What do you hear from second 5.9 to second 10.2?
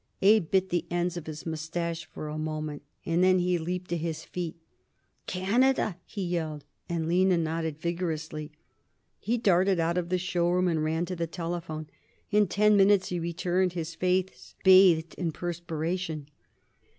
he yelled, and Lina nodded vigorously. He darted out of the